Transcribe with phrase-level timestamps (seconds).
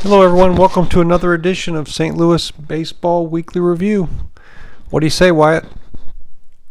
[0.00, 0.56] Hello, everyone.
[0.56, 2.16] Welcome to another edition of St.
[2.16, 4.08] Louis Baseball Weekly Review.
[4.90, 5.66] What do you say, Wyatt?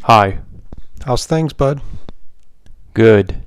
[0.04, 0.40] Hi.
[1.06, 1.82] How's things, bud?
[2.96, 3.44] Good.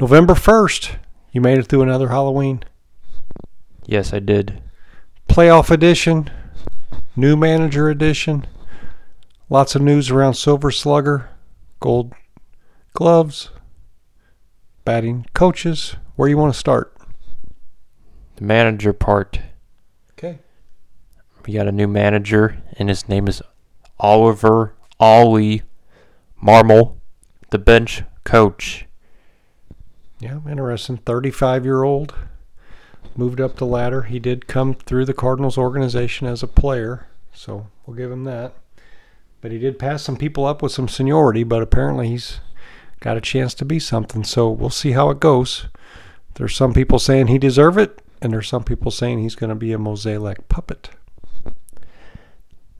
[0.00, 0.96] November 1st.
[1.32, 2.62] You made it through another Halloween.
[3.84, 4.62] Yes, I did.
[5.28, 6.30] Playoff edition,
[7.14, 8.46] new manager edition.
[9.50, 11.28] Lots of news around Silver Slugger,
[11.78, 12.14] Gold
[12.94, 13.50] Gloves,
[14.86, 15.96] batting coaches.
[16.14, 16.96] Where you want to start?
[18.36, 19.40] The manager part.
[20.12, 20.38] Okay.
[21.44, 23.42] We got a new manager, and his name is
[23.98, 25.62] Oliver Ollie
[26.42, 26.96] Marmol,
[27.50, 28.86] the bench coach.
[30.18, 30.98] Yeah, interesting.
[30.98, 32.14] 35 year old.
[33.16, 34.02] Moved up the ladder.
[34.02, 38.54] He did come through the Cardinals organization as a player, so we'll give him that.
[39.40, 42.40] But he did pass some people up with some seniority, but apparently he's
[43.00, 44.24] got a chance to be something.
[44.24, 45.66] So we'll see how it goes.
[46.34, 49.56] There's some people saying he deserve it, and there's some people saying he's going to
[49.56, 50.90] be a Mozeliak puppet.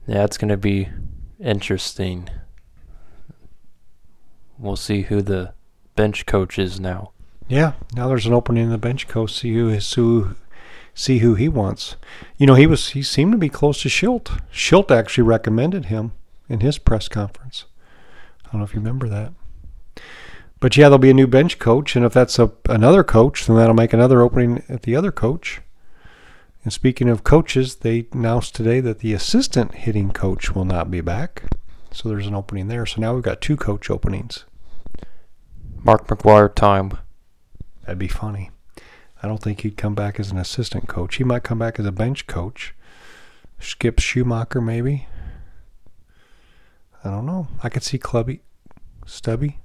[0.07, 0.87] Yeah, it's going to be
[1.37, 2.29] interesting.
[4.57, 5.53] We'll see who the
[5.97, 7.11] bench coach is now.
[7.49, 9.33] Yeah, now there's an opening in the bench coach.
[9.33, 10.35] See who is who,
[10.93, 11.97] see who he wants.
[12.37, 14.41] You know, he was he seemed to be close to Shildt.
[14.51, 16.13] Shildt actually recommended him
[16.47, 17.65] in his press conference.
[18.45, 19.33] I don't know if you remember that.
[20.59, 23.57] But yeah, there'll be a new bench coach, and if that's a another coach, then
[23.57, 25.61] that'll make another opening at the other coach.
[26.67, 30.99] And speaking of coaches, they announced today that the assistant hitting coach will not be
[30.99, 31.43] back.
[31.93, 32.85] So there's an opening there.
[32.85, 34.43] So now we've got two coach openings.
[35.81, 36.97] Mark McGwire time.
[37.83, 38.51] That'd be funny.
[39.23, 41.15] I don't think he'd come back as an assistant coach.
[41.15, 42.75] He might come back as a bench coach.
[43.59, 45.07] Skip Schumaker, maybe.
[47.01, 47.47] I don't know.
[47.63, 48.41] I could see Clubby,
[49.05, 49.59] Stubby.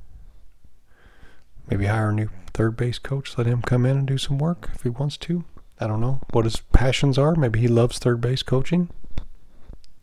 [1.69, 3.37] Maybe hire a new third base coach.
[3.37, 5.43] Let him come in and do some work if he wants to.
[5.82, 7.34] I don't know what his passions are.
[7.34, 8.88] Maybe he loves third base coaching.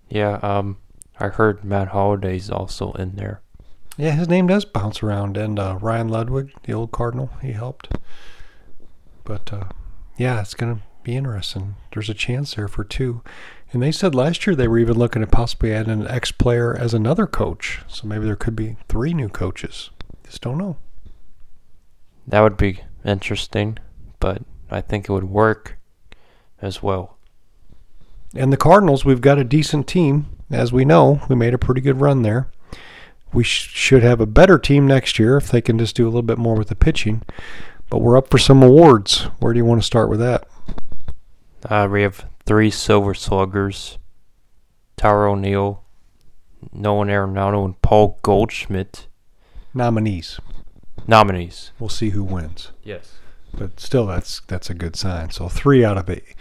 [0.10, 0.78] Yeah, um,
[1.20, 3.42] I heard Matt Holliday's also in there.
[3.98, 7.90] Yeah, his name does bounce around, and uh, Ryan Ludwick, the old Cardinal, he helped.
[9.24, 9.70] But uh,
[10.18, 11.76] yeah, it's gonna be interesting.
[11.94, 13.22] There's a chance there for two,
[13.72, 16.94] and they said last year they were even looking at possibly adding an ex-player as
[16.94, 17.82] another coach.
[17.88, 19.92] So maybe there could be three new coaches.
[20.24, 20.78] Just don't know.
[22.28, 23.78] That would be interesting,
[24.20, 25.78] but I think it would work
[26.62, 27.18] as well.
[28.36, 30.28] And the Cardinals, we've got a decent team.
[30.52, 32.50] As we know, we made a pretty good run there.
[33.34, 36.10] We sh- should have a better team next year if they can just do a
[36.10, 37.24] little bit more with the pitching.
[37.90, 39.24] But we're up for some awards.
[39.40, 40.48] Where do you want to start with that?
[41.68, 43.98] Uh, we have three Silver Sluggers
[44.98, 45.84] Tyler O'Neill,
[46.74, 49.08] Nolan Arenado, and Paul Goldschmidt.
[49.74, 50.40] Nominees.
[51.08, 51.72] Nominees.
[51.80, 52.72] We'll see who wins.
[52.84, 53.14] Yes.
[53.58, 55.32] But still, that's that's a good sign.
[55.32, 56.36] So three out of eight,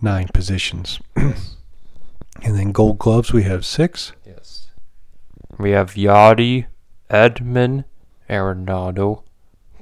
[0.00, 1.00] nine positions.
[1.16, 1.34] and
[2.42, 4.12] then Gold Gloves, we have six.
[4.26, 4.68] Yes.
[5.58, 6.66] We have Yadi,
[7.10, 7.84] Edman,
[8.28, 9.22] Arenado,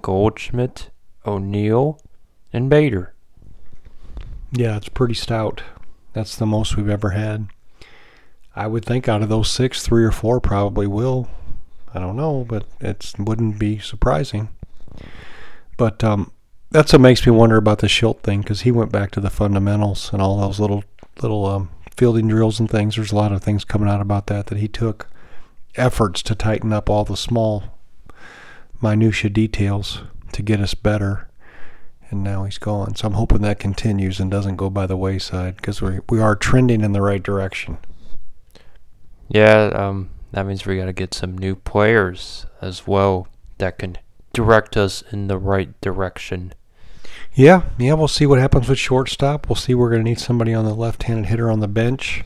[0.03, 0.91] Goldschmidt,
[1.27, 2.01] O'Neill,
[2.53, 3.15] and Bader.
[4.51, 5.63] Yeah, it's pretty stout.
[6.15, 7.49] That's the most we've ever had.
[8.57, 11.29] I would think out of those six, three or four probably will.
[11.95, 14.49] I don't know, but it wouldn't be surprising.
[15.77, 16.33] But um,
[16.71, 19.31] that's what makes me wonder about the Shildt thing because he went back to the
[19.31, 20.85] fundamentals and all those little
[21.23, 22.97] little um, fielding drills and things.
[22.97, 25.09] There's a lot of things coming out about that that he took
[25.77, 27.65] efforts to tighten up all the small
[28.81, 30.03] minutia details
[30.33, 31.29] to get us better.
[32.11, 32.95] And now he's gone.
[32.95, 36.37] So I'm hoping that continues and doesn't go by the wayside because we we are
[36.37, 37.79] trending in the right direction.
[39.29, 43.29] Yeah, um, that means we got to get some new players as well
[43.59, 43.99] that can
[44.33, 46.55] direct us in the right direction.
[47.39, 49.49] Yeah, yeah, we'll see what happens with shortstop.
[49.49, 52.25] We'll see we're going to need somebody on the left-handed hitter on the bench.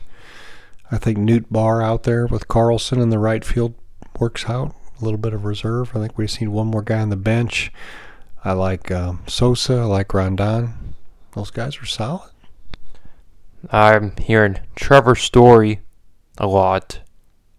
[0.91, 3.75] I think Nootbaar out there with Carlson in the right field
[4.19, 4.73] works out.
[4.99, 5.95] A little bit of reserve.
[5.95, 7.71] I think we just need one more guy on the bench.
[8.43, 9.75] I like um, Sosa.
[9.75, 10.95] I like Rondon.
[11.35, 12.31] Those guys are solid.
[13.69, 15.81] I'm hearing Trevor Story
[16.39, 17.01] a lot,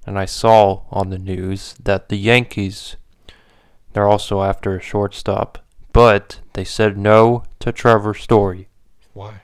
[0.04, 2.96] and I saw on the news that the Yankees
[3.92, 5.63] they're also after a shortstop,
[5.94, 8.68] but they said no to Trevor Story.
[9.14, 9.42] Why?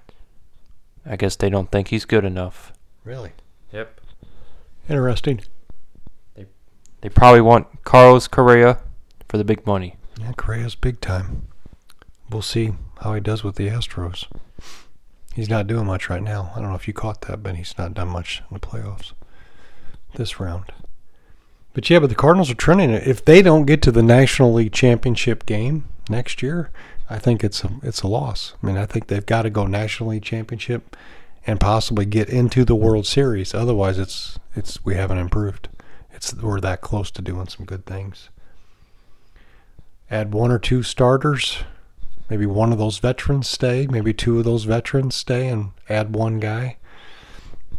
[1.07, 2.75] I guess they don't think he's good enough.
[3.05, 3.31] Really?
[3.73, 4.01] Yep.
[4.89, 5.41] Interesting.
[6.35, 6.47] They
[7.01, 8.81] they probably want Carlos Correa
[9.29, 9.97] for the big money.
[10.21, 11.47] Yeah, Correa's big time.
[12.29, 14.27] We'll see how he does with the Astros.
[15.35, 16.53] He's not doing much right now.
[16.55, 19.13] I don't know if you caught that, but he's not done much in the playoffs
[20.17, 20.73] this round.
[21.73, 22.91] But yeah, but the Cardinals are trending.
[22.91, 26.71] If they don't get to the National League Championship game next year,
[27.09, 28.55] I think it's a it's a loss.
[28.63, 30.97] I mean, I think they've got to go National League Championship
[31.47, 33.55] and possibly get into the World Series.
[33.55, 35.69] Otherwise, it's it's we haven't improved.
[36.13, 38.29] It's we're that close to doing some good things.
[40.11, 41.59] Add one or two starters,
[42.29, 46.41] maybe one of those veterans stay, maybe two of those veterans stay, and add one
[46.41, 46.77] guy.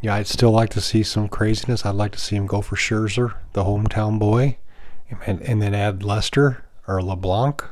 [0.01, 1.85] Yeah, I'd still like to see some craziness.
[1.85, 4.57] I'd like to see him go for Scherzer, the hometown boy,
[5.27, 7.63] and, and then add Lester or LeBlanc,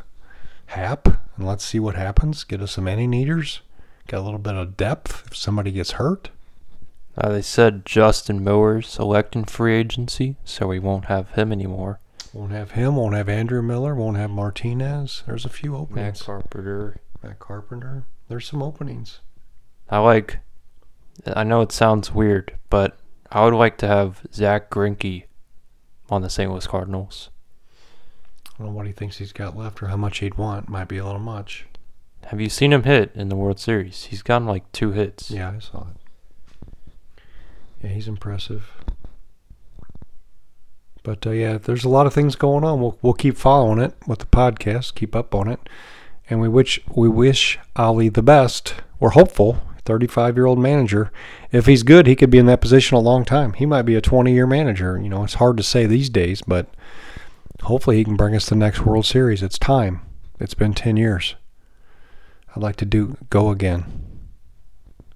[0.69, 2.43] Happ, and let's see what happens.
[2.43, 3.61] Get us some inning eaters.
[4.07, 6.29] Get a little bit of depth if somebody gets hurt.
[7.17, 11.99] Uh, they said Justin Miller's electing free agency, so we won't have him anymore.
[12.33, 12.95] Won't have him.
[12.95, 13.95] Won't have Andrew Miller.
[13.95, 15.23] Won't have Martinez.
[15.25, 16.19] There's a few openings.
[16.19, 16.25] Matt.
[16.25, 17.01] Carpenter.
[17.23, 18.05] Matt Carpenter.
[18.27, 19.19] There's some openings.
[19.89, 20.39] I like.
[21.25, 22.97] I know it sounds weird, but
[23.31, 25.25] I would like to have Zack Greinke
[26.09, 26.49] on the St.
[26.49, 27.29] Louis Cardinals.
[28.59, 30.67] I don't know what he thinks he's got left or how much he'd want.
[30.67, 31.65] Might be a little much.
[32.25, 34.05] Have you seen him hit in the World Series?
[34.05, 35.31] He's gotten like two hits.
[35.31, 37.23] Yeah, I saw it.
[37.81, 38.69] Yeah, he's impressive.
[41.03, 42.81] But uh, yeah, there's a lot of things going on.
[42.81, 45.61] We'll we'll keep following it with the podcast, keep up on it,
[46.29, 48.75] and we wish we wish Ollie the best.
[48.99, 49.61] We're hopeful.
[49.85, 51.11] 35 year old manager.
[51.51, 53.53] If he's good, he could be in that position a long time.
[53.53, 54.99] He might be a 20 year manager.
[55.01, 56.67] You know, it's hard to say these days, but
[57.63, 59.43] hopefully he can bring us the next World Series.
[59.43, 60.01] It's time.
[60.39, 61.35] It's been 10 years.
[62.55, 63.85] I'd like to do go again.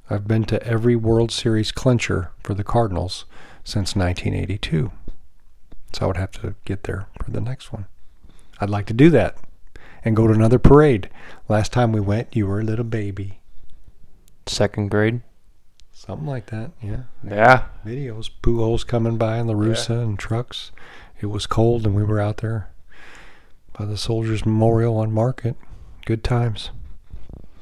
[0.10, 3.26] I've been to every World Series clincher for the Cardinals
[3.64, 4.92] since 1982.
[5.94, 7.86] So I would have to get there for the next one.
[8.60, 9.38] I'd like to do that
[10.04, 11.10] and go to another parade.
[11.48, 13.40] Last time we went, you were a little baby.
[14.46, 15.22] Second grade.
[15.92, 17.04] Something like that, yeah.
[17.26, 17.66] Yeah.
[17.86, 20.72] Videos, Pujols coming by in the Russa and trucks.
[21.24, 22.70] It was cold and we were out there
[23.78, 25.56] by the Soldiers Memorial on Market.
[26.06, 26.72] Good times.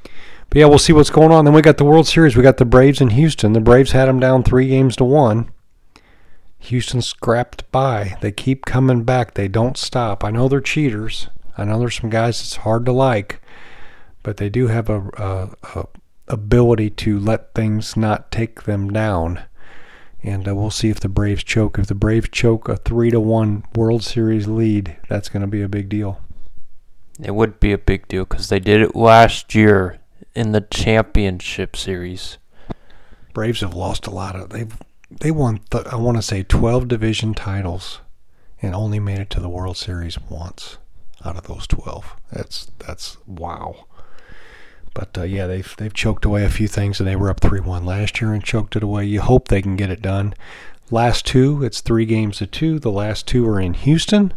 [0.03, 1.45] But yeah, we'll see what's going on.
[1.45, 2.35] Then we got the World Series.
[2.35, 3.53] We got the Braves in Houston.
[3.53, 5.51] The Braves had them down three games to one.
[6.57, 8.17] Houston scrapped by.
[8.21, 9.35] They keep coming back.
[9.35, 10.23] They don't stop.
[10.23, 11.29] I know they're cheaters.
[11.57, 13.41] I know there's some guys it's hard to like,
[14.23, 15.87] but they do have a, a, a
[16.27, 19.43] ability to let things not take them down.
[20.23, 21.79] And uh, we'll see if the Braves choke.
[21.79, 25.62] If the Braves choke a three to one World Series lead, that's going to be
[25.62, 26.21] a big deal.
[27.19, 30.00] It would be a big deal because they did it last year
[30.35, 32.38] in the championship series.
[33.33, 34.50] Braves have lost a lot of.
[34.50, 34.75] They've
[35.09, 35.62] they won.
[35.69, 38.01] Th- I want to say twelve division titles,
[38.62, 40.77] and only made it to the World Series once
[41.23, 42.15] out of those twelve.
[42.31, 43.85] That's that's wow.
[44.93, 47.59] But uh, yeah, they've they've choked away a few things, and they were up three
[47.59, 49.05] one last year and choked it away.
[49.05, 50.33] You hope they can get it done.
[50.89, 52.77] Last two, it's three games to two.
[52.77, 54.33] The last two are in Houston,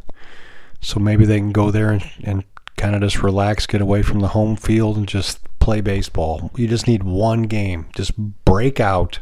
[0.81, 2.45] so maybe they can go there and, and
[2.77, 6.53] kind of just relax, get away from the home field, and just play baseball.
[6.57, 7.87] You just need one game.
[7.97, 9.19] Just break out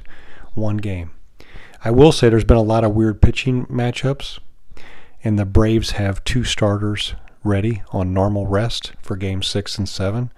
[0.53, 1.13] one game.
[1.85, 4.39] I will say there's been a lot of weird pitching matchups,
[5.25, 10.31] and the Braves have two starters ready on normal rest for game six and seven.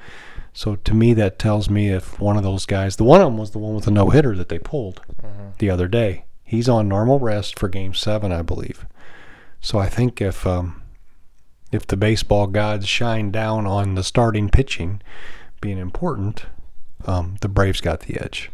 [0.56, 3.36] So to me, that tells me if one of those guys, the one of them
[3.36, 5.02] was the one with the no hitter that they pulled
[5.58, 6.24] the other day.
[6.44, 8.86] He's on normal rest for game seven, I believe.
[9.60, 10.82] So I think if um,
[11.72, 15.02] if the baseball gods shine down on the starting pitching
[15.60, 16.46] being important,
[17.04, 18.50] um, the Braves got the edge.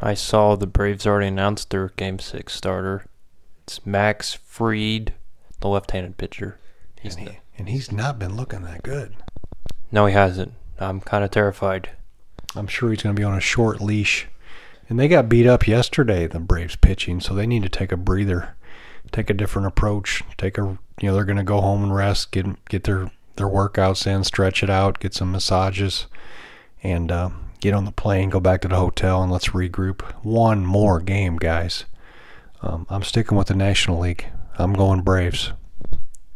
[0.00, 3.06] I saw the Braves already announced their Game Six starter.
[3.62, 5.12] It's Max Fried,
[5.60, 6.58] the left-handed pitcher.
[7.00, 9.14] He's and, he, and he's not been looking that good.
[9.92, 10.54] no, he hasn't.
[10.82, 11.90] I'm kind of terrified.
[12.54, 14.26] I'm sure he's going to be on a short leash.
[14.88, 17.96] And they got beat up yesterday, the Braves pitching, so they need to take a
[17.96, 18.56] breather,
[19.10, 20.22] take a different approach.
[20.36, 23.46] Take a you know they're going to go home and rest, get get their their
[23.46, 26.06] workouts in, stretch it out, get some massages,
[26.82, 30.02] and uh, get on the plane, go back to the hotel, and let's regroup.
[30.24, 31.84] One more game, guys.
[32.60, 34.26] Um, I'm sticking with the National League.
[34.58, 35.52] I'm going Braves.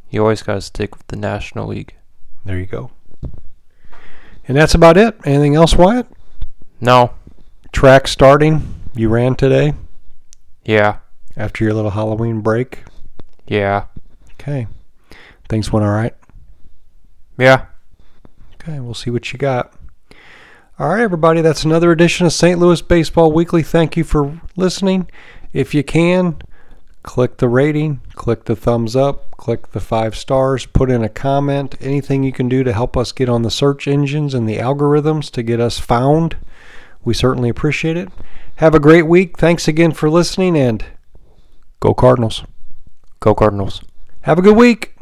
[0.08, 1.94] You always got to stick with the National League.
[2.44, 2.90] There you go.
[4.48, 5.16] And that's about it.
[5.24, 6.06] Anything else, Wyatt?
[6.80, 7.12] No.
[7.72, 8.74] Track starting.
[8.94, 9.74] You ran today
[10.64, 10.96] Yeah.
[11.36, 12.84] after your little Halloween break.
[13.46, 13.84] Yeah.
[14.40, 14.66] Okay.
[15.48, 16.14] Things went all right.
[17.38, 17.66] Yeah.
[18.54, 19.72] Okay, we'll see what you got.
[20.78, 22.58] All right, everybody, that's another edition of St.
[22.58, 23.62] Louis Baseball Weekly.
[23.62, 25.08] Thank you for listening.
[25.52, 26.36] If you can,
[27.06, 31.76] click the rating, click the thumbs up, click the five stars, put in a comment,
[31.80, 35.30] anything you can do to help us get on the search engines and the algorithms
[35.30, 36.36] to get us found.
[37.04, 38.10] We certainly appreciate it.
[38.56, 39.38] Have a great week.
[39.38, 40.84] Thanks again for listening and
[41.80, 42.42] go Cardinals.
[43.20, 43.80] Go Cardinals.
[44.22, 44.96] Have a good week.